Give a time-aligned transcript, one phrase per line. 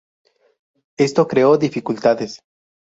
[0.97, 2.41] Esto creó dificultades.